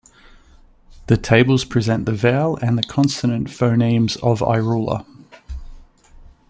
[1.05, 5.05] The tables present the vowel and the consonant phonemes of Irula.